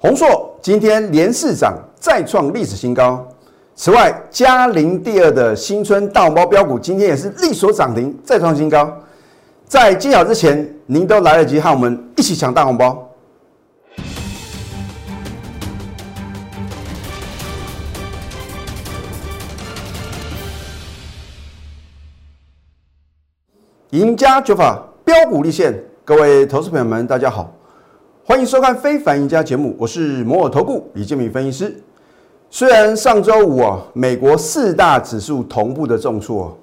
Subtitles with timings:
[0.00, 3.26] 宏硕今天连市涨，再创历史新高。
[3.74, 8.96] 此外，嘉陵第二的新春大红包标股今天也是力所涨停，再创新高。
[9.66, 13.04] 在揭晓之前，您都来得及和我们一起抢大红包。
[23.90, 27.52] 赢家九法标股立现，各位投资朋友们，大家好，
[28.28, 31.74] 欢迎收看《非凡赢家》节目，我是摩尔投顾李建明分析师。
[32.50, 36.54] 虽然上周五啊，美国四大指数同步的重挫，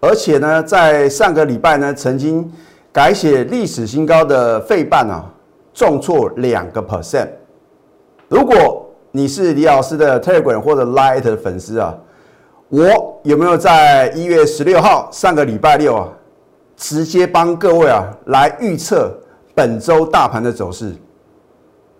[0.00, 2.52] 而且呢，在上个礼拜呢，曾经
[2.92, 5.24] 改写历史新高的费半啊，
[5.72, 7.28] 重挫两个 percent。
[8.28, 11.96] 如果你是李老师的 Telegram 或者 Light 的粉丝啊，
[12.68, 16.06] 我有没有在一月十六号上个礼拜六啊？
[16.76, 19.10] 直接帮各位啊来预测
[19.54, 20.94] 本周大盘的走势。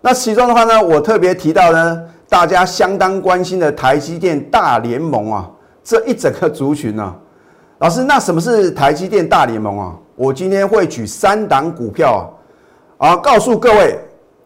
[0.05, 5.49] 那其中的话呢，我特别提到呢，大家相当关心的台积电大联盟啊，
[5.83, 7.15] 这一整个族群呢，
[7.79, 9.95] 老师，那什么是台积电大联盟啊？
[10.15, 12.31] 我今天会举三档股票
[12.99, 13.99] 啊，啊，告诉各位，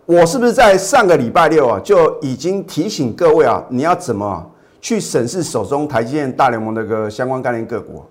[0.05, 8.01] 我是不是在上个礼拜六啊就已经提醒各位啊，你要怎么去审视手中台积电大联盟的个相关概念个股？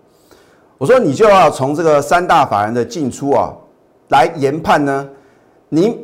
[0.77, 3.55] 我说你就要从这个三大法人的进出啊
[4.09, 5.09] 来研判呢。
[5.71, 5.99] 您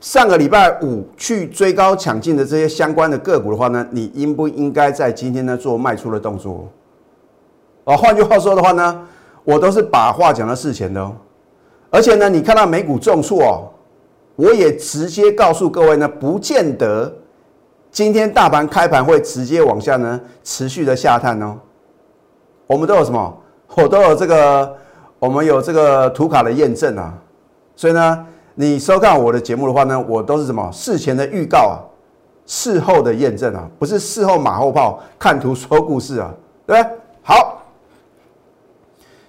[0.00, 6.68] 上个礼拜五去追高抢进的这些相关的个股的话呢，你应不应该在今天呢做卖出的动作？
[7.84, 9.06] 啊，换句话说的话呢，
[9.42, 11.12] 我都是把话讲到事前的哦。
[11.90, 13.68] 而且呢，你看到美股重挫哦，
[14.36, 17.12] 我也直接告诉各位呢，不见得
[17.90, 21.56] 今天大盘开盘会直接往下呢持续的下探哦。
[22.66, 23.36] 我们都有什么？
[23.74, 24.76] 我都有这个，
[25.18, 27.14] 我们有这个图卡的验证啊，
[27.74, 28.26] 所以呢，
[28.60, 31.78] 你收看我的节目的话呢，我都是什么事前的预告啊，
[32.44, 36.34] 事后的验证啊，不是事后马后炮，看图说故事啊，
[36.66, 36.98] 对不对？
[37.22, 37.62] 好，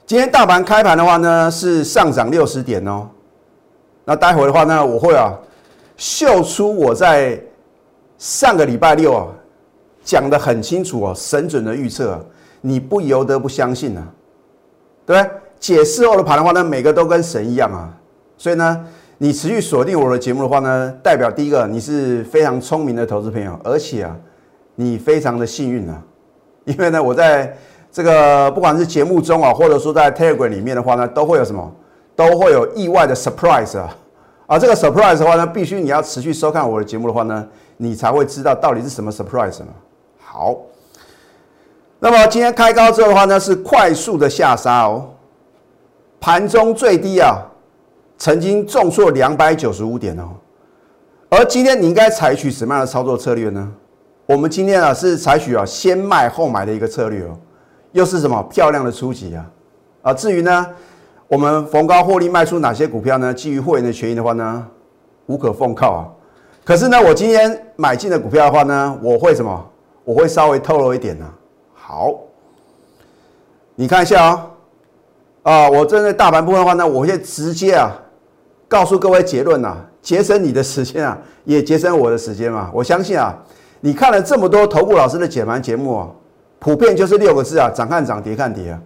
[0.08, 3.08] 今天大盘开盘的话呢，是上涨六十点哦，
[4.04, 5.32] 那待会的话呢，我会啊
[5.96, 7.40] 秀出我在
[8.18, 9.28] 上个礼拜六啊
[10.04, 12.20] 讲的很清楚哦，神准的预测，
[12.62, 14.04] 你不由得不相信啊。
[15.06, 15.32] 对不对？
[15.60, 17.94] 解释后的盘的话呢，每个都跟神一样啊。
[18.40, 18.86] 所以呢，
[19.22, 24.16] 你持续锁定我的节目的话呢，代表第一个你是非常聪明的投资朋友，而且啊，
[24.76, 26.02] 你非常的幸运啊。
[26.64, 27.54] 因为呢，我在
[27.92, 31.70] 这个不管是节目中啊，或者说在 Telegram 里面的话呢，都会有什么，
[32.16, 33.94] 都会有意外的 surprise 啊。
[34.48, 39.68] 啊，这个 surprise 的话呢，必须你要持续收看我的节目的话呢，你才会知道到底是什么 surprise 嘛。
[40.24, 40.56] 好。
[42.00, 45.10] 那么今天开高之后的话呢，是快速的下杀哦，
[46.22, 47.42] 盘中最低啊，
[48.20, 50.30] 曾经重挫两百九十五点哦。
[51.30, 53.72] 而今天你应该采取什么样的操作策略呢？
[54.26, 57.36] 我们今天啊是采取啊先卖后买的一个策略哦，
[57.94, 59.52] 又是什么漂亮的初级啊？
[60.02, 60.68] 啊，至于呢，
[61.28, 63.34] 我们逢高获利卖出哪些股票呢？
[63.34, 64.68] 基于会员的权益的话呢，
[65.26, 66.08] 无可奉靠啊。
[66.64, 69.66] 可是呢，我今天买进的股票的话呢，我会什么？
[70.04, 71.26] 我会稍微透露一点呢。
[71.74, 72.14] 好，
[73.76, 74.48] 你看一下啊，
[75.44, 77.92] 啊，我针对大盘部分的话呢，我会直接啊
[78.70, 82.72] 告诉各位结论呐，节省你的时间啊，也节省我的时间嘛。
[82.74, 83.36] 我相信啊，
[83.82, 86.08] 你看了这么多头部老师的解盘节目啊，
[86.60, 88.80] 普遍就是六个字啊，涨看涨，跌看跌啊。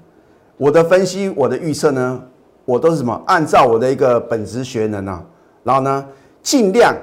[0.58, 2.20] 我的分析，我的预测呢，
[2.66, 3.22] 我都是什么？
[3.28, 5.22] 按照我的一个本职学能啊，
[5.64, 6.04] 然后呢，
[6.42, 6.96] 尽量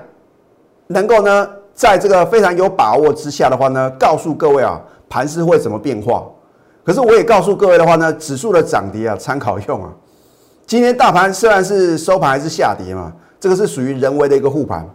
[0.89, 4.81] 能够呢，在这个非常有把握之下的话呢，告诉各位啊。
[5.13, 6.25] 盘势会怎么变化？
[6.85, 9.93] 可是我也告诉各位的话呢，指数的涨跌啊，参考用啊。
[10.71, 14.89] 今天大盘虽然是收盘还是下跌嘛，这个是属于人为的一个护盘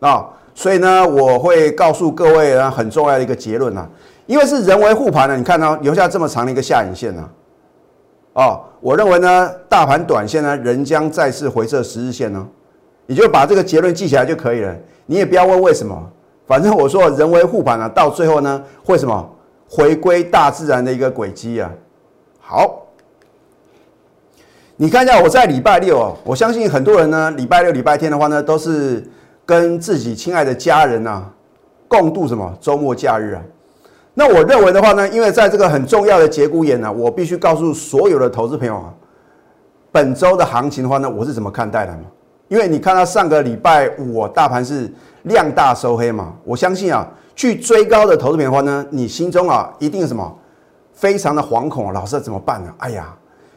[0.00, 3.86] 啊，所以呢，我会告诉各位呢很重要的一个结论啊，
[4.24, 7.28] 因为是人为护盘呢，你看到留下这么长的一个下影线呢，
[8.32, 12.48] 哦，我认为呢，大盘短线呢仍将再次回撤十日线呢，
[13.04, 14.74] 你就把这个结论记起来就可以了，
[15.04, 16.10] 你也不要问为什么。
[16.46, 19.30] 反正我说人为护盘啊，到最后呢会什么
[19.68, 21.70] 回归大自然的一个轨迹啊。
[22.40, 22.85] 好，
[24.76, 29.02] 你看一下我在礼拜六哦，我相信很多人呢礼拜六、礼拜天的话呢都是
[29.44, 31.24] 跟自己亲爱的家人呐
[31.88, 33.42] 共度什么周末假日啊。
[34.14, 38.92] 那我认为的话呢，因为在这个很重要的节骨眼呢，我必须告诉所有的投资朋友啊，
[39.90, 42.00] 本周的行情的话呢，我是怎么看待的嘛？
[42.48, 44.92] 因为你看到上个礼拜五大盘是。
[45.26, 50.38] 量大收黑嘛，我相信啊，去追高的投资品的话呢，你心中啊一定什么
[50.92, 52.72] 非常的惶恐，老师怎么办呢？
[52.78, 53.12] 哎呀，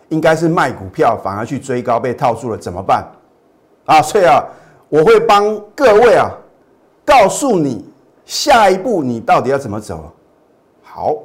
[0.10, 3.04] 应该是卖股票反而去追高被套住了，怎么办？
[3.86, 4.44] 啊，所以啊，
[4.90, 6.30] 我会帮各位啊
[7.06, 7.90] 告诉你
[8.26, 10.12] 下一步你到底要怎么走。
[10.84, 11.16] 好，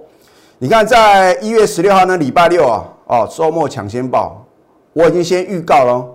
[0.58, 4.46] 你看在一月十六号呢，礼拜六啊，哦，周末抢先报，
[4.92, 6.06] 我已经先预告了。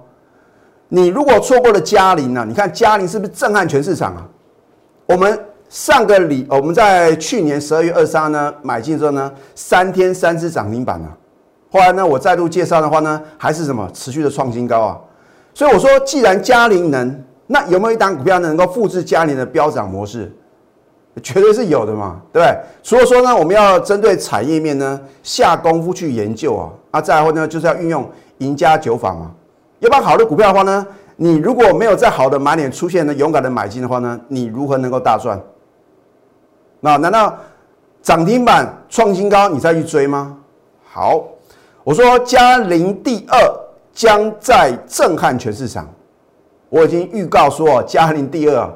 [0.88, 2.44] 你如果错过了嘉陵呢？
[2.48, 4.26] 你看嘉陵是不是震撼全市场啊？
[5.06, 5.40] 我们
[5.70, 11.16] 上个礼，我们在去年十二月二三呢买进之后呢，三天三只涨停板啊。
[11.72, 15.00] 后来呢，我再度介绍的话呢，还是什么持续的创新高啊。
[15.54, 20.32] 所以我说，既然嘉陵能，那有没有一档股票能够复制嘉陵的飙涨模式？
[21.22, 22.58] 绝对是有的嘛，对不对？
[22.82, 29.32] 所以说呢，我们要针对产业面呢下功夫去研究啊，啊，再后呢就是要运用赢家九法嘛。
[29.80, 30.86] 要不然好的股票的话呢，
[31.18, 35.38] 你如果没有在好的买点出现呢，勇敢的买进的话呢，你如何能够大赚？
[36.80, 37.38] 那难道
[38.02, 40.38] 涨停板创新高你再去追吗？
[40.86, 41.22] 好，
[41.90, 43.40] 我说嘉陵第二
[43.92, 45.90] 将在震撼全市场，
[46.70, 48.72] 我已经预告说嘉陵第二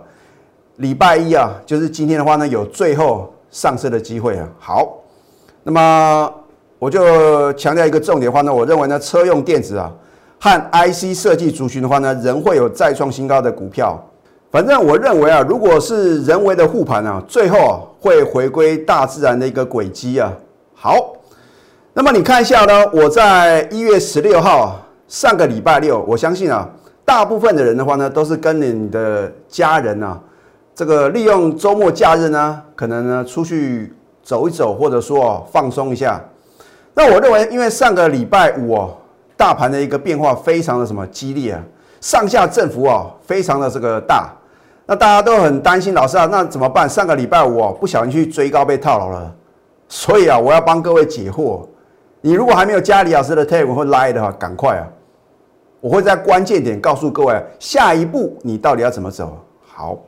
[0.77, 4.49] 礼拜一啊，就是今天的话呢，有最后上市的机会啊。
[4.57, 4.97] 好，
[5.61, 6.33] 那么
[6.79, 9.93] 我就强调一个重点的话呢，我认为呢，车用电子啊。
[10.39, 14.03] 和 IC 设计族群的话呢，仍会有再创新高的股票。
[14.49, 20.33] 反正我认为啊，如果是人为的护盘啊，最后啊会回归大自然的一个轨迹啊。
[20.73, 21.13] 好，
[21.93, 26.67] 那么你看一下呢，我在一月十六号上个礼拜六，我相信啊，
[27.05, 30.19] 大部分的人的话呢，都是跟你的家人啊，
[30.73, 33.93] 这个利用周末假日呢，可能呢出去
[34.23, 36.19] 走一走，或者说放松一下。
[36.95, 38.97] 那我认为，因为上个礼拜五哦。
[39.35, 41.61] 大盘的一个变化非常的什么激烈啊，
[41.99, 44.29] 上下振幅啊非常的这个大，
[44.85, 46.87] 那大家都很担心老师啊，那怎么办？
[46.87, 49.33] 上个礼拜五哦不小心去追高被套牢了，
[49.89, 51.65] 所以啊我要帮各位解惑。
[52.25, 54.87] 你如果还没有加李老师的 tag 或 line 的话，赶快啊，
[55.81, 59.37] 我会在关键点告诉各位下一步你到底要怎么走。
[59.67, 59.99] 好，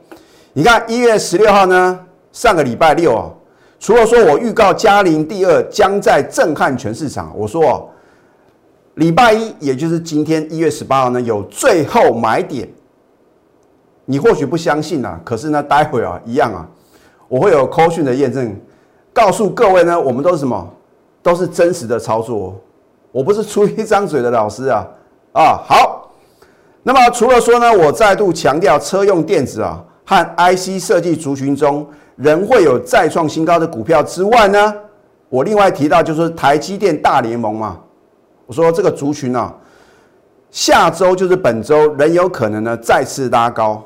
[0.54, 2.00] 你看一月十六号呢，
[2.32, 3.28] 上个礼拜六啊，
[3.78, 7.88] 除了说我预告嘉陵第二将在震撼全市场，我说哦。
[8.94, 12.66] 礼拜一，也就是今天一月十八号呢，有最后买点。
[14.06, 16.66] 你或许不相信啊，可是呢，待会啊，一样啊，
[17.28, 18.58] 我会有扣讯的验证，
[19.12, 20.66] 告诉各位呢，我们都是什么，
[21.26, 22.54] 都是真实的操作，
[23.10, 24.86] 我不是出一张嘴的老师啊
[25.32, 25.58] 啊。
[25.66, 26.08] 好，
[26.84, 31.84] 那么除了说呢，我再度强调车用电子啊和 IC 设计族群中
[32.14, 34.72] 仍会有再创新高的股票之外呢，
[35.28, 37.76] 我另外提到就是台积电大联盟嘛。
[38.46, 39.52] 我说这个族群呢，
[40.52, 43.82] 下周就是本周，仍有可能呢再次拉高。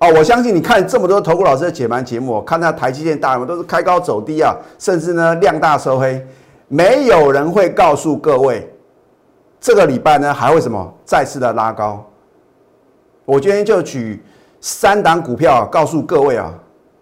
[0.00, 6.26] 哦，我相信你看这么多投顾老师的解盘节目，看那台积电大什么都是开高走低啊，甚至呢量大收黑，
[6.68, 8.70] 没有人会告诉各位，
[9.60, 12.04] 这个礼拜呢还会什么再次的拉高。
[13.24, 14.22] 我今天就举
[14.60, 16.52] 三档股票告诉各位啊，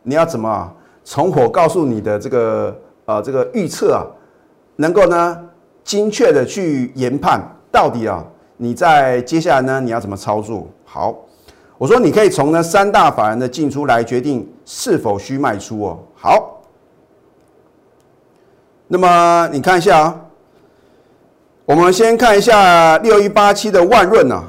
[0.03, 0.73] 你要怎么啊
[1.05, 4.07] 从我告诉你的这个呃这个预测啊，
[4.77, 5.43] 能够呢？
[5.85, 7.41] 精确的去研判，
[7.71, 8.25] 到底啊，
[8.57, 10.67] 你在接下来呢，你要怎么操作？
[10.85, 11.15] 好，
[11.79, 15.99] 我说你可以从呢三大法人的进出来决定是否需卖出哦。
[16.17, 16.56] 好，
[18.89, 20.21] 那么你看一下啊，
[21.65, 24.45] 我们先看一下六一八七的万润啊，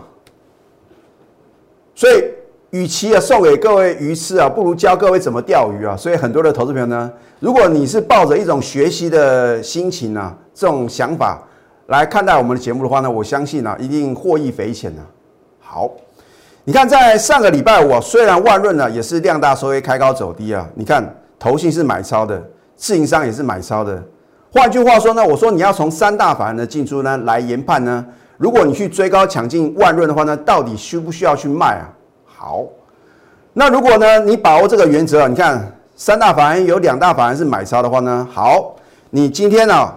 [1.96, 2.24] 所以
[2.70, 5.96] 与其啊送给各位鱼吃啊，不如教各位怎么钓鱼啊。
[5.98, 10.36] 所以很多的投资朋友呢，如果你是抱着一种学习的心情呢。
[10.60, 11.40] 这种想法
[11.86, 15.04] 来看待我们的节目的话呢，我相信呢一定获益匪浅呢。
[15.60, 15.88] 好，
[16.64, 22.44] 你看在上个礼拜五，虽然万润呢也是量大收微开高走低啊，你看投信是买超的，
[22.76, 24.04] 自营商也是买超的。
[24.58, 28.04] 换句话说呢，我说你要从三大法人的进出呢来研判呢，
[28.38, 31.86] 如果你去追高抢进万润的话呢，到底需不需要去卖啊？
[32.26, 32.64] 好，
[33.54, 38.76] 那如果呢你把握这个原则，你看三大法人有两大法人是买超的话呢，好，
[39.12, 39.94] 你今天呢？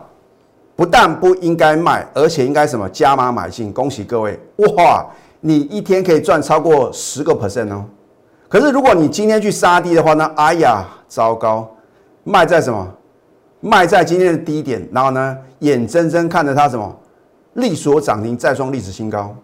[0.77, 3.73] 不但不应该卖，而且应该什么加码买进？
[3.73, 4.39] 恭喜各位
[4.77, 5.07] 哇！
[5.41, 7.85] 你一天可以赚超过十个 percent 哦。
[8.49, 10.31] 可是如果你今天去杀低的话呢？
[10.37, 11.69] 哎呀，糟糕！
[12.25, 12.87] 卖在什么？
[13.61, 16.97] 卖在今天的低点，然后呢，眼睁睁看着它什么
[17.55, 19.35] 力所涨停，再创历史新高。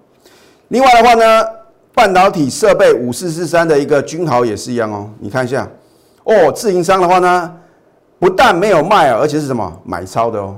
[0.68, 1.44] 另外的话呢，
[1.94, 5.10] 半导体设备五四四三的一个君豪也是一样哦。
[5.18, 5.68] 你看一下
[6.24, 7.54] 哦，自营商的话呢，
[8.18, 10.56] 不但没有卖啊，而且是什么买超的哦。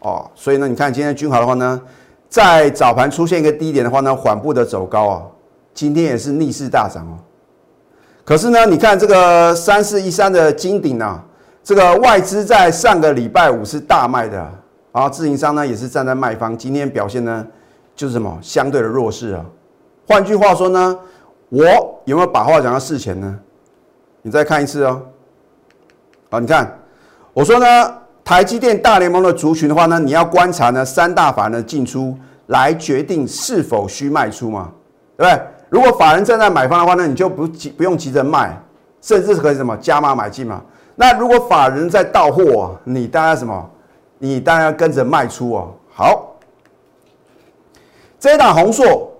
[0.00, 1.80] 哦，所以呢，你看今天君豪的话呢，
[2.28, 5.22] 在早盘出现一个低点的话呢，缓步的走高啊，
[5.72, 7.18] 今天也是逆势大涨哦。
[8.24, 11.22] 可是呢，你看这个三四一三的金鼎啊，
[11.64, 14.36] 这个外资在上个礼拜五是大卖的，
[14.92, 17.44] 然后自营商呢也是站在卖方，今天表现呢
[17.96, 19.42] 就是什么相对的弱势啊。
[20.06, 20.98] 换句话说呢，
[21.48, 21.64] 我
[22.04, 23.38] 有没有把话讲到事前呢？
[24.20, 25.00] 你再看一次哦。
[26.30, 26.78] 好，你看，
[27.32, 32.14] 我说呢，台积电大联盟的族群的话呢，你要观察呢三大法人的进出
[32.48, 34.70] 来决定是否需卖出嘛，
[35.16, 35.42] 对不对？
[35.70, 38.54] 如果法人正在买方的话呢，你就不急不用急着卖，
[39.00, 40.62] 甚至可以什么加码买进嘛。
[40.96, 43.70] 那如果法人在到货，你当然什么？
[44.18, 45.74] 你当然要跟着卖出哦。
[45.92, 46.36] 好，
[48.18, 49.12] 这一档红硕，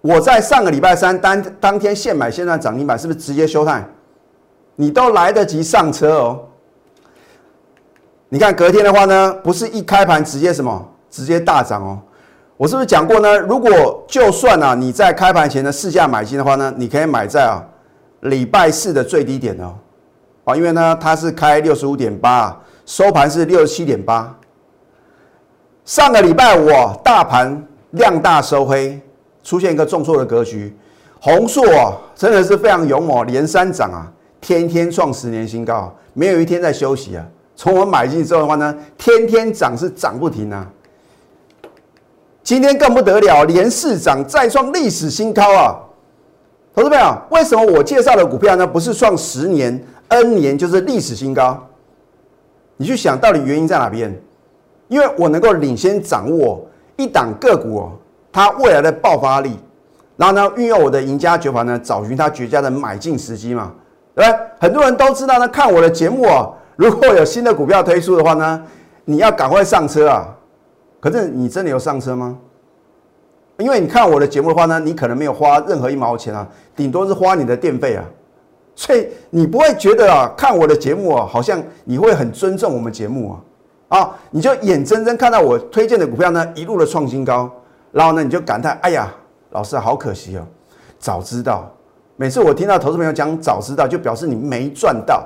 [0.00, 3.84] 我在上个礼拜三当当天现买现赚涨停板，是不是直接休态？
[4.76, 6.40] 你都来得及上车哦。
[8.28, 11.98] 你看隔天的话呢，不是一开盘直接什么，直接大涨哦。
[12.56, 13.38] 我是不是讲过呢？
[13.38, 17.62] 如果就算啊你在开盘前的市价买进的话呢，你可以买在啊
[18.20, 19.74] 礼拜四的最低点哦。
[20.44, 24.34] 啊，因为呢它是开六十五点八，收盘是六十七点八。
[25.84, 26.68] 上个礼拜五
[27.02, 29.00] 大盘量大收黑，
[29.42, 30.74] 出现一个重挫的格局，
[31.20, 34.10] 红硕啊真的是非常勇猛，连三涨啊。
[34.40, 37.24] 天天创十年新高，没有一天在休息啊！
[37.56, 40.66] 从我买进之后的话呢，天天涨是涨不停啊！
[42.42, 45.80] 今天更不得了，连四涨再创历史新高啊！
[46.74, 48.66] 投资朋友，为什么我介绍的股票呢？
[48.66, 51.66] 不是创十年、N 年，就是历史新高？
[52.76, 54.14] 你去想到底原因在哪边？
[54.88, 57.92] 因为我能够领先掌握一档个股哦，
[58.30, 59.58] 它未来的爆发力，
[60.16, 63.72] 然后呢，运用我的赢家绝盘呢，找寻它绝佳的买进时机嘛。
[64.14, 64.24] 对，
[64.60, 65.48] 很多人都知道呢。
[65.48, 68.62] 看我的节目啊，如果有新的股票推出的话呢，
[69.04, 70.28] 你要赶快上车啊。
[71.00, 72.38] 可是你真的有上车吗？
[73.58, 76.46] 因为你看我的节目的话呢，你可能没有花任何一毛钱啊，
[76.76, 78.04] 顶多是花你的电费啊。
[78.76, 87.50] 所以你不会觉得啊，看我的节目啊，好像你会很尊重我们节目啊啊，你就眼睁睁看到我推荐的股票呢一路的创新高，
[87.92, 89.12] 然后呢你就感叹：哎呀，
[89.50, 90.44] 老师好可惜哦，
[90.98, 91.70] 早知道。
[92.16, 95.24] 每次我听到投资朋友讲早知道，就表示你没赚到。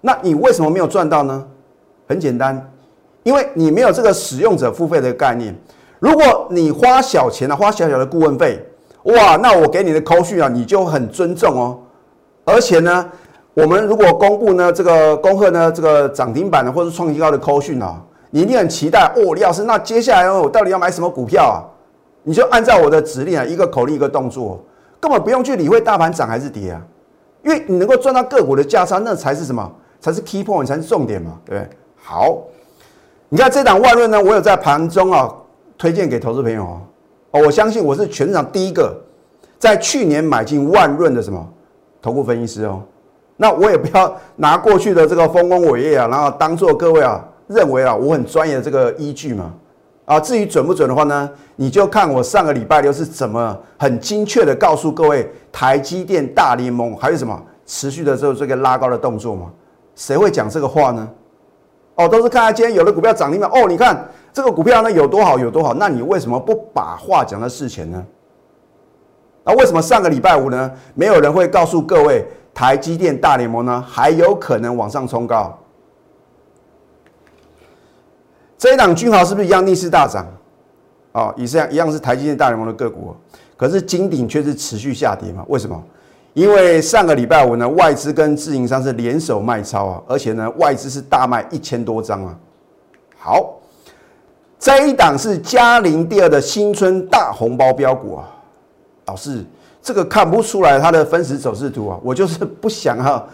[0.00, 1.46] 那你为什么没有赚到呢？
[2.08, 2.72] 很简单，
[3.24, 5.54] 因为你没有这个使用者付费的概念。
[5.98, 8.62] 如果你花小钱啊，花小小的顾问费，
[9.04, 11.78] 哇，那我给你的扣讯啊，你就很尊重哦。
[12.46, 13.04] 而且呢，
[13.54, 18.00] 我们如果公布呢这个恭贺呢这个涨停板的或者创新高的扣讯啊，
[18.30, 19.34] 你一定很期待哦。
[19.34, 21.58] 李老师，那接下来我到底要买什么股票啊？
[22.22, 24.64] 你就按照我的指令啊，一个口令一个动作。
[24.98, 26.80] 根本不用去理会大盘涨还是跌啊，
[27.42, 29.70] 因为你能够赚到个股的价差，那才是什么？
[30.00, 31.70] 才是 key point，才是重点嘛，对不对？
[31.96, 32.38] 好，
[33.28, 35.32] 你看这档万润呢，我有在盘中啊
[35.76, 36.80] 推荐给投资朋友哦。
[37.32, 38.96] 哦，我相信我是全场第一个
[39.58, 41.44] 在去年买进万润的什么
[42.06, 42.80] 投顾分析师哦。
[43.36, 49.52] 那我也不要拿过去的这个丰功伟业啊，然后当做各位啊认为啊我很专业的这个依据嘛。
[50.04, 59.50] 啊，至于准不准的话呢，你就看我上个礼拜六是怎么很精确的告诉各位，台积电大联盟还有什么持续的这这个拉高的动作嘛？
[59.96, 61.08] 谁会讲这个话呢？
[61.96, 68.00] 哦，都是看今天有的股票涨停板，哦，你看这个股票呢有多好有多好，那你为什么不把话讲在事前呢？
[69.46, 75.56] 那为什么上个礼拜五呢，没有人会告诉各位台积电大联盟呢还有可能往上冲高？
[78.58, 80.26] 这一档君豪是不是一样逆势大涨？
[81.12, 83.14] 哦，也是一样，一样是台积电大联盟的个股，
[83.56, 85.44] 可是金鼎却是持续下跌嘛？
[85.46, 85.80] 为什么？
[86.34, 92.36] 因为上个礼拜五呢，外资跟自营商是联手卖超啊，而且呢，外资是大卖一千多张啊。
[93.16, 93.54] 好，
[94.58, 98.28] 这一档是嘉陵第二的新春大红包标股啊。
[99.06, 99.44] 老师，
[99.80, 103.24] 这个看不出来它的分时走势图啊，我就是 不想啊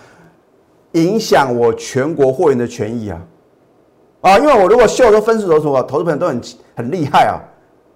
[0.93, 3.21] 影响我全国会员的权益啊。
[4.21, 6.41] 啊，因为我如果秀都分时走图啊，投资朋友都很
[6.76, 7.41] 很厉害啊，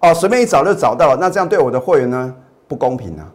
[0.01, 2.35] 哦，随便一找就找到了，那这样对我的会员呢
[2.67, 3.31] 不公平啊！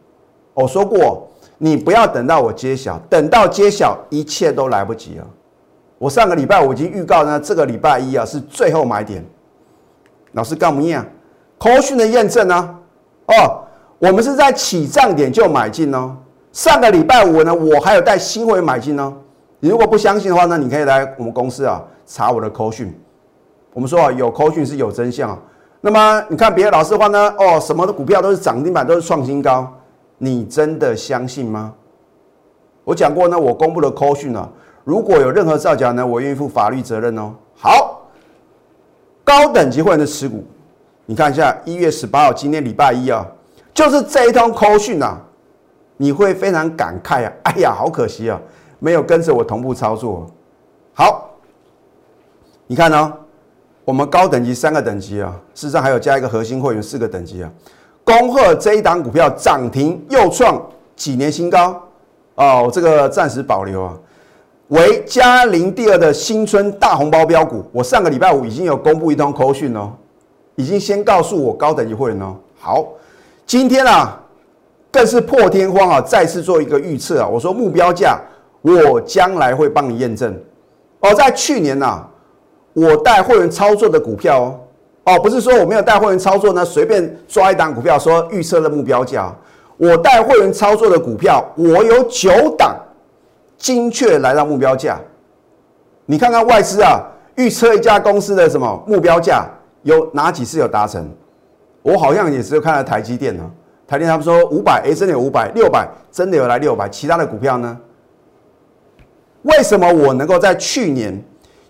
[0.53, 5.27] 我说过，你不要等到我揭晓，等到揭晓一切都来不及了。
[5.97, 9.25] 我上个礼拜我已经预告呢，这个礼拜一啊是最后买点。
[10.33, 11.07] 老师干不样
[11.61, 12.79] c a 讯的验证呢？
[13.29, 13.65] 哦，
[14.03, 16.17] 我们是在起涨点就买进哦。
[16.51, 19.13] 上个礼拜五呢，我还有带新会员买进哦。
[19.61, 21.81] 你如果不相信的话呢，你可以来我们公司啊。
[22.05, 22.93] 查我的扣讯，
[23.73, 25.39] 我们说啊，有扣讯是有真相啊。
[25.81, 27.33] 那么你看别的老师的话呢？
[27.39, 29.73] 哦，什么的股票都是涨停板，都是创新高，
[30.19, 31.73] 你真的相信吗？
[32.83, 34.47] 我讲过呢，我公布的扣讯呢，
[34.83, 37.33] 如果有任何造假呢，我愿意负法律责任哦。
[37.55, 38.03] 好，
[39.23, 40.45] 高等级会员的持股，
[41.07, 43.25] 你看一下一月十八号，今天礼拜一啊，
[43.75, 45.21] 就是这一通扣讯啊，
[45.97, 47.33] 你会非常感慨啊！
[47.45, 48.41] 哎呀，好可惜啊，
[48.79, 50.27] 没有跟着我同步操作。
[50.95, 51.29] 好。
[52.69, 53.13] 你看呢？
[53.85, 57.51] 我们高等级三个等级啊，事实上还有加一个核心会员四个等级啊。
[58.05, 60.65] 恭贺这一档股票涨停又创
[60.97, 61.83] 几年新高，
[62.37, 63.99] 哦，这个暂时保留啊。
[64.69, 69.93] 为嘉陵第二的新春大红包标股，我上个礼拜五已经有公布一通口讯哦，
[70.55, 72.37] 已经先告诉我高等级会员哦。
[72.59, 72.87] 好，
[73.53, 74.19] 今天啊，
[74.91, 77.29] 更是破天荒啊，再次做一个预测啊。
[77.29, 78.19] 我说目标价，
[78.63, 80.35] 我将来会帮你验证。
[81.01, 82.03] 哦，在去年呐，
[82.73, 84.61] 我带会员操作的股票哦，
[85.05, 89.31] 哦，不是说我没有带会员操作呢，随便抓一档股票说预测的目标价。
[89.77, 92.75] 我带会员操作的股票，我有九档。
[93.59, 94.99] 精确来到目标价，
[96.07, 97.03] 你看看外资啊，
[97.35, 99.45] 预测一家公司的什么目标价，
[99.83, 101.07] 有哪几次有达成？
[101.83, 103.51] 我好像也只有看到台积电啊，
[103.87, 107.79] 台电他们说五百，哎，真的有五百，六百真的有来六百，其他的股票呢？
[109.43, 111.21] 为什么我能够在去年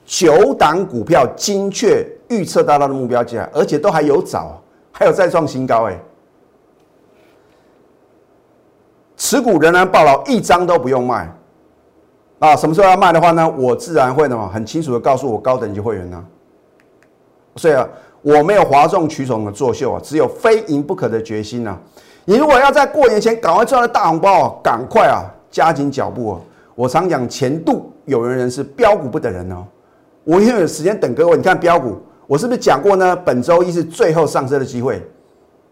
[0.05, 5.89] 九档股票精确预测到它的目标价，而且都还有找，还有再创新高？
[5.89, 5.99] 哎，
[9.17, 11.35] 持股仍然爆了，一张都不用卖。
[12.39, 13.49] 啊，什么时候要卖的话呢？
[13.57, 16.23] 我自然会呢，很清楚的告诉我高等级会员呢。
[17.57, 17.89] 所以啊，
[18.23, 21.77] 我没有哗众取宠的作秀啊，只有非赢不可的决心呐。
[22.25, 26.41] 你如果要在过年前赶快赚到大红包啊，赶快啊，加紧脚步啊！
[26.77, 29.67] 我常讲前度有缘人是标股不等人哦。
[30.23, 33.17] 我因为有时间等各位，你看标股，我是不是讲过呢？
[33.17, 35.03] 本周一是最后上车的机会，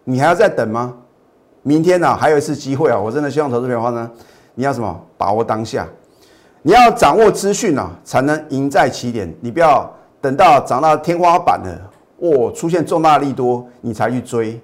[0.02, 0.92] 你还要再等吗？
[1.62, 2.99] 明天呢，还有一次机会啊！
[2.99, 4.11] 我真的希望投资者的话呢，
[4.57, 5.00] 你要什么？
[5.16, 5.87] 把握当下。
[6.62, 9.33] 你要掌握资讯啊，才能赢在起点。
[9.40, 9.88] 你不要
[10.21, 11.90] 等到涨到天花板了，
[12.21, 14.61] 哦，出现重大利多，你才去追。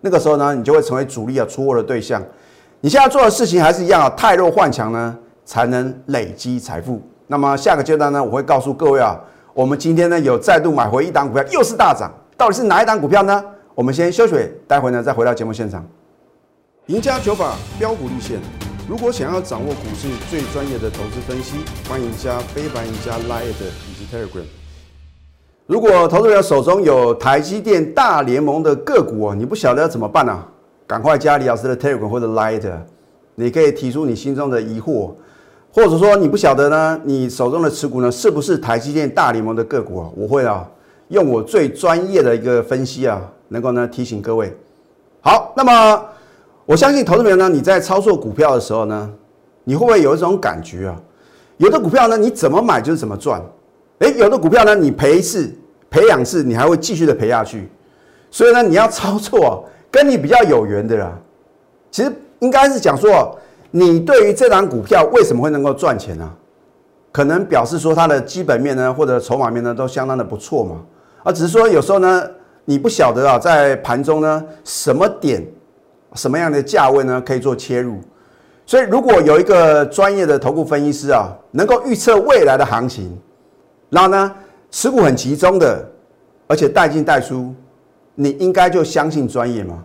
[0.00, 2.22] 那个时候呢，你就会成为主力啊出货的对象。
[2.80, 7.00] 你现在做的事情还是一样啊，太弱换强呢，才能累积财富。
[7.26, 9.18] 那么下个阶段呢，我会告诉各位啊，
[9.54, 13.42] 我们今天呢有再度买回一档股票，又是大涨，到底是哪一档股票呢？
[13.74, 14.34] 我们先休息，
[14.66, 15.84] 待会呢再回到节目现场。
[16.86, 18.38] 赢家九法标股立线。
[18.88, 21.56] 如果想要掌握股市最专业的投资分析，
[21.88, 24.65] 欢迎加非凡、加 Line 以及 Telegram。
[25.66, 30.44] 如果投资者手中有台积电大联盟的个股啊，你不晓得要怎么办呢？
[30.86, 32.62] 赶快加李老师的 Telegram 或者 Light，
[33.34, 35.10] 你可以提出你心中的疑惑，
[35.72, 40.10] 或者说你不晓得呢，你手中的持股呢是不是台积电大联盟的个股啊？
[40.14, 40.64] 我会啊，
[41.08, 44.56] 用我最专业的一个分析啊，能够呢提醒各位。
[45.20, 46.02] 好，那么。
[46.64, 49.08] 我相信投资者呢，你在操作股票的时候呢，
[49.62, 50.96] 你会不会有一种感觉啊？
[51.58, 53.40] 有的股票呢，你怎么买就是怎么赚，
[53.98, 55.52] 诶，有的股票呢，你赔一次、
[55.90, 57.68] 赔两次，你还会继续的赔下去。
[58.30, 61.18] 所以呢，你要操作 跟你比较有缘的啦。
[61.90, 63.38] 其实应该是讲说，
[63.70, 66.30] 你对于这档股票为什么会能够赚钱呢？
[67.12, 70.82] 可能表示说它的基本面呢，或者筹码面呢，都相当的不错嘛。
[71.22, 72.22] 啊，只是说有时候呢，
[72.64, 75.46] 你不晓得啊，在盘中呢，什么点。
[76.14, 77.20] 什么样的价位呢？
[77.26, 77.98] 可以做切入，
[78.64, 83.18] 所以如果有一个专业的投顾分析师啊，能够预测未来的行情，
[83.90, 84.34] 然后呢
[84.70, 85.84] 持股很集中的，
[86.46, 87.54] 而且带进带出，
[88.14, 89.82] 你应该就相信专业嘛？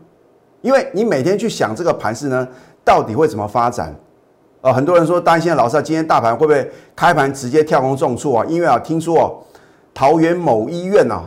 [0.62, 2.48] 因为你每天去想这个盘势呢，
[2.84, 3.96] 到底会怎么发展？
[4.62, 8.46] 呃，很多人说担心老师啊今天大盘会不会开盘直接跳空重挫啊？
[8.48, 9.40] 因为啊，听说哦，
[9.94, 11.24] 桃园某医院呐，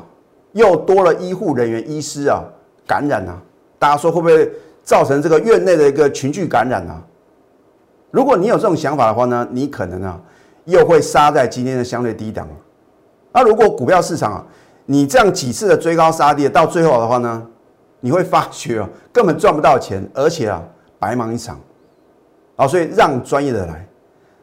[0.52, 2.44] 又多了医护人员、医师啊
[2.86, 3.42] 感染啊，
[3.78, 4.50] 大家说会不会？
[4.84, 7.02] 造成这个院内的一个群聚感染啊！
[8.10, 10.20] 如果你有这种想法的话呢，你可能啊
[10.66, 12.46] 又会杀在今天的相对低档。
[13.34, 14.46] 那如果股票市场啊，
[14.86, 17.46] 你这样几次的追高杀跌，到最后的话呢，
[18.00, 20.62] 你会发觉啊 根本赚不到钱，而且啊
[20.98, 21.60] 白忙一场。
[22.56, 23.86] 啊，所以让专业的来。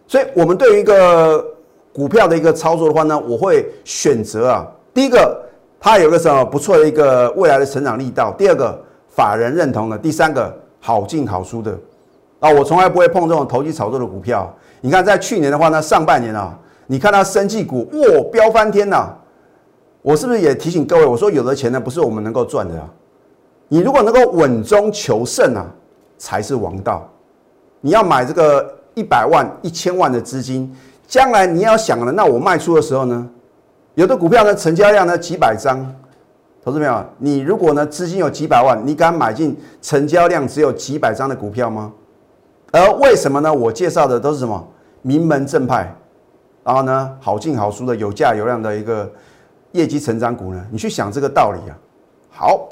[0.05, 1.43] 所以我们对于一个
[1.91, 5.41] 股票的一个操作的话呢，我会选择啊，第一个
[5.79, 8.79] 它有个什么不错的一个未来的成长力道，第二个。
[9.13, 11.77] 法人认同的第三个好进好出的
[12.39, 14.49] 啊，我从来不会碰这种投机炒作的股票。
[14.79, 16.57] 你看，在去年的话呢，上半年啊，
[16.91, 19.07] 你看它生技股哇飙翻天呐！
[20.01, 22.85] 我是不是也提醒各位，我说有的钱呢不是我们能够赚的啊？
[23.69, 25.65] 你如果能够稳中求胜啊，
[26.17, 27.09] 才是王道。
[27.79, 30.69] 你要买这个一百万、一千万的资金，
[31.07, 33.25] 将来你要想了，那我卖出的时候呢，
[33.95, 35.79] 有的股票呢成交量呢几百张。
[36.61, 41.93] 投资朋友，你如果呢资金有几百万，你敢买进成交量只有几百张的股票吗？
[42.73, 43.53] 而为什么呢？
[43.53, 44.67] 我介绍的都是什么
[45.03, 45.95] 名门正派，
[46.63, 49.11] 然后呢好进好出的有价有量的一个
[49.71, 50.65] 业绩成长股呢？
[50.71, 51.73] 你去想这个道理啊。
[52.29, 52.69] 好，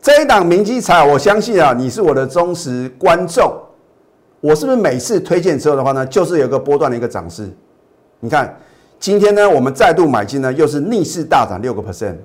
[0.00, 3.52] 这一档明基财，我相信啊，你是我的忠实观众。
[4.40, 7.48] 我是不是每次推荐之后的话呢，就是有个波段的一个涨势？
[8.20, 8.56] 你看
[8.98, 12.16] 今天呢，我们再度买进呢，又是逆势大涨六个 percent。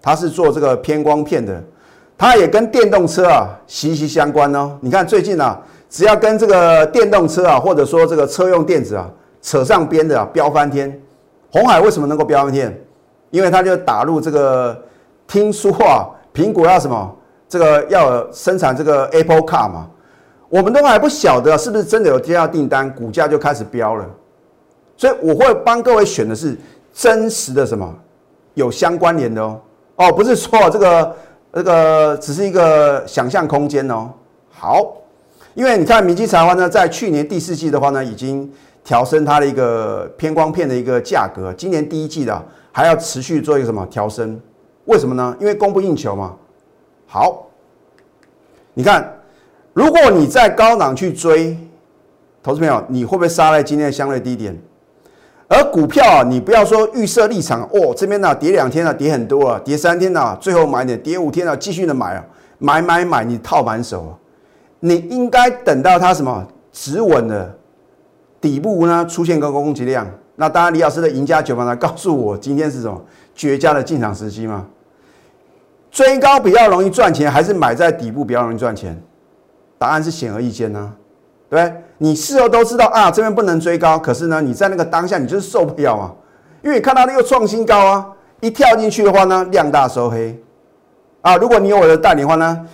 [0.00, 1.62] 它是做这个偏光片的，
[2.16, 4.78] 它也跟电动车啊息息相关哦。
[4.80, 11.00] 你看最近啊，只要跟这个电动车啊，或者说这个车用电子啊扯上边的啊，飙翻天。
[11.50, 12.78] 红海为什么能够飙翻天？
[13.30, 14.78] 因为它就打入这个，
[15.26, 17.16] 听说啊，苹果要什么，
[17.48, 19.86] 这个要生产这个 Apple Car 嘛，
[20.48, 24.06] 我们都还不晓得是不是真的有接到订单，股价就开始飙了。
[24.96, 26.56] 所以我会帮各位选的是
[26.92, 27.94] 真实的什么，
[28.54, 29.60] 有相关联的哦，
[29.96, 31.16] 哦，不是说这个
[31.52, 34.10] 这个只是一个想象空间哦。
[34.50, 34.96] 好，
[35.54, 38.50] 因为你看明基材话呢，在去年第四季的话呢，已经
[38.88, 42.42] 调升它的一个偏光片的一个价格，今年第一季的。
[42.72, 44.40] 还要持续做一个什么调升？
[44.84, 45.36] 为什么呢？
[45.38, 46.34] 因为供不应求嘛。
[47.06, 47.48] 好，
[48.72, 49.18] 你看，
[49.74, 51.58] 如果你在高档去追，
[52.42, 54.56] 投资朋友，你会不会杀在今天的相对低点？
[55.48, 62.24] 而股票啊，你不要说预设立场哦，这边呢跌两天了，跌很多了，跌三天了，最后买点，跌五天了，继续的买啊，
[62.58, 64.12] 买买买，你套满手啊。
[64.80, 67.57] 你应该等到它什么止稳了，
[68.40, 70.06] 底部呢出现高供给量。
[70.36, 73.00] 那当然，李老师的赢家九方呢告诉我，今天是什么
[73.34, 74.66] 绝佳的进场时机吗？
[75.90, 79.00] 追高比较容易赚钱，还是买在底部比较容易赚钱？
[79.78, 80.92] 答案是显而易见呢，
[81.48, 81.82] 对不对？
[81.98, 86.14] 你事后都知道啊，这边不能追高，可是呢，你在那个当下你就是受不了啊，
[86.62, 88.06] 因为你看到那个创新高啊，
[88.40, 90.40] 一跳进去的话呢，量大收黑
[91.22, 91.36] 啊。
[91.36, 92.66] 如果你有我的带领的话呢，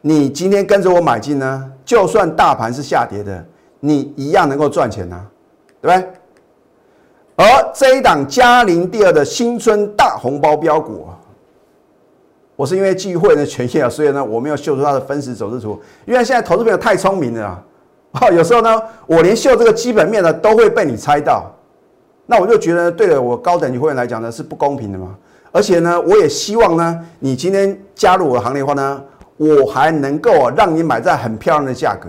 [0.00, 3.44] 你今天跟着我买进呢，就算大盘是下跌的，
[3.80, 5.20] 你一样能够赚钱呐，
[5.80, 6.10] 对不对？
[7.36, 11.06] 而这一档嘉陵第二的新春大红包标股，
[12.56, 15.78] 我是因为基于会员的权限啊，所以呢，我没有秀出它的分时走势图。
[16.06, 17.62] 因为现在投资朋友太聪明了
[18.12, 21.54] 啊， 有时候呢，我连秀这个基本面呢都会被你猜到，
[22.24, 25.14] 那我就觉得对了，我高等级会员来讲呢是不公平的嘛。
[25.52, 29.02] 而且呢，我也希望呢，你今天加入我的行列的话呢，
[29.36, 32.08] 我还能够让你买在很漂亮的价格，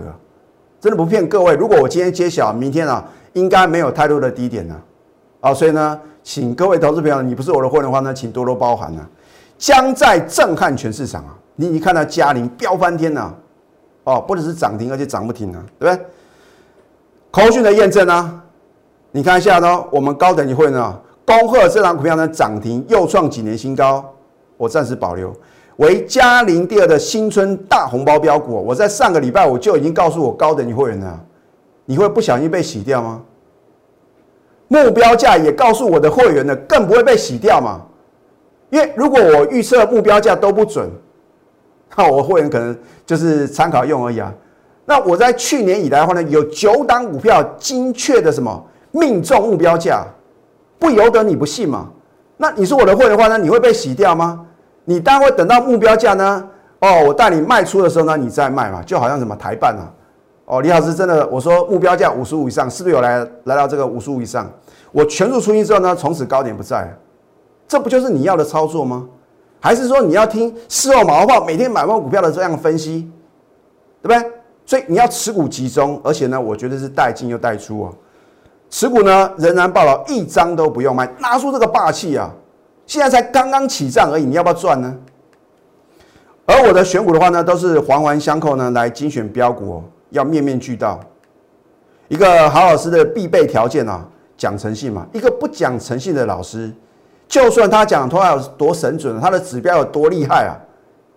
[0.80, 1.54] 真的不骗各位。
[1.54, 4.76] 如果我今天揭晓，明天啊，应该没有太多的低点呢。
[5.40, 9.08] 啊，所以呢，请各位投资朋友，你不是我的会员的话呢，请多多包涵啊，
[9.56, 11.36] 将在震撼全市场啊！
[11.56, 13.32] 你你看到嘉陵飙翻天呐，
[14.04, 16.06] 哦，不只是涨停，而且涨不停啊，对不对？
[17.30, 18.42] 口讯的验证啊，
[19.12, 24.04] 你看一下呢，我们高等级会呢，恭贺这档股票呢涨停又创几年新高，
[24.56, 25.32] 我暂时保留
[25.78, 28.52] 为嘉陵第二的新春大红包标股。
[28.64, 31.20] 我在上个礼拜我就已经告诉我高等级会员了，
[31.84, 33.22] 你会不小心被洗掉吗？
[34.66, 37.80] 目标价也告诉我的会员呢，更不会被洗掉嘛。
[38.70, 40.90] 因为如果我预测目标价都不准，
[41.96, 44.34] 那我会员可能就是参考用而已啊。
[44.84, 50.04] 那我在去年以来的话呢，有九档股票精确的什么命中目标价，
[50.78, 51.88] 不由得你不信嘛。
[52.36, 54.44] 那你说我的会员的话呢，你会被洗掉吗？
[54.88, 56.42] 你当然会等到目标价呢，
[56.80, 59.84] 哦，我带你卖出的时候呢，你再卖嘛，就好像什么台办啊。
[60.46, 64.50] 哦，李老师真的，我说目标价五十五以上，是不是有来来到这个五十五以上？
[64.90, 66.90] 我全数出清之后呢，从此高点不在，
[67.68, 69.06] 这不就是你要的操作吗？
[69.60, 73.10] 还是说你要听事后马后炮，每天买卖股票的这样分析，
[74.00, 74.32] 对不对？
[74.64, 77.92] 所以你要持股集中，而且呢，我觉得是带进又带出啊。
[78.70, 82.30] 持股呢仍然报牢，一张都不用卖，拿出这个霸气啊！
[82.88, 84.96] 现在才刚刚起涨而已，你要不要赚呢？
[86.46, 89.84] 而我的选股的话呢，都是环环相扣呢，来精选标股。
[90.10, 90.98] 要面面俱到，
[92.08, 94.02] 一个好老师的必备条件啊，
[94.38, 95.06] 讲诚信嘛。
[95.12, 96.72] 一个不讲诚信的老师，
[97.28, 100.56] 就算他讲的话有多神准，他的指标有多厉害啊，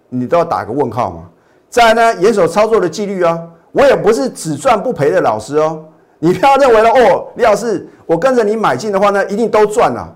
[0.10, 1.29] 你都要打个问号嘛。
[1.69, 5.86] 再来呢，严守操作的纪律啊，我也不是只赚不赔的老师哦。
[6.19, 10.13] 你不要认为了哦，李老师，我跟着你买进的话呢，一定都赚了。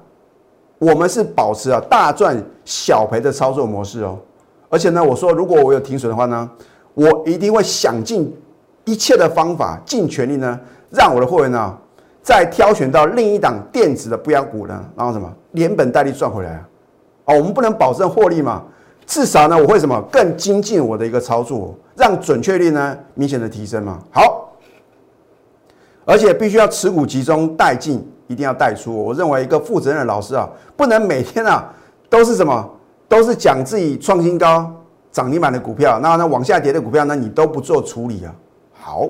[0.85, 4.17] 我们是保持啊大赚小赔的操作模式哦。
[4.69, 6.49] 而且呢，我说如果我有停损的话呢，
[6.93, 8.33] 我一定会想尽。
[8.87, 10.59] 一切的方法，尽全力呢，
[10.91, 11.75] 让我的会员呢，
[12.21, 16.69] 再挑选到另一档电子的不要股呢，然后什么连本带利赚回来啊！
[17.25, 18.61] 哦，我们不能保证获利嘛，
[19.07, 23.97] 至少呢，我会什么更精进我的一个操作，让准确率呢明显的提升嘛。
[24.11, 24.51] 好，
[26.05, 28.95] 而且必须要持股集中带进，一定要带出。
[28.95, 31.73] 我认为一个负责任的老师啊，不能每天啊
[32.09, 32.69] 都是什么，
[33.07, 34.71] 都是讲自己创新高、
[35.11, 38.33] 涨停板的股票，那那往下跌的股票呢，你都不做处理啊。
[38.73, 39.07] 好，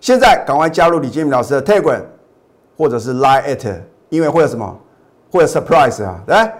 [0.00, 2.02] 现在赶快加入李建明老师的 Telegram，
[2.76, 4.76] 或者是 Line at，因为会有什么？
[5.28, 6.20] 会有 surprise 啊！
[6.28, 6.54] 来，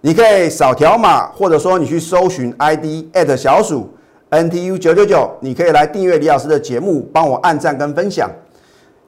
[0.00, 3.88] 你可以扫条码，或者说你去搜寻 ID at 小鼠
[4.30, 8.28] NTU 九九九，你可以来订阅李老师的节目，帮我按赞跟分享。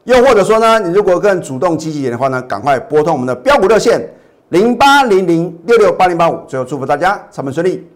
[0.09, 4.01] 又或者说呢，你如果更主动积极一点的话呢，赶快拨通我们的标股热线
[4.49, 6.43] 零八零零六六八零八五。
[6.49, 7.87] 最后祝福大家操盘顺利，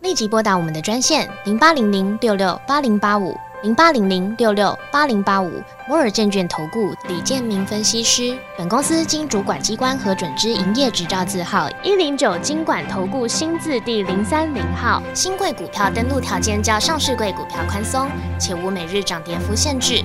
[0.00, 3.32] 立即拨打我们的专线零八零零六六八零八五。
[3.62, 5.50] 零八零零六六八零八五
[5.88, 8.36] 摩尔证券投顾李建明分析师。
[8.56, 15.02] 本公司经主管机关核准之营业执照字号一零九金管投顾新字第零三零号。
[15.14, 20.04] 新贵股票登录条件较上市贵股票宽松，且无每日涨跌幅限制。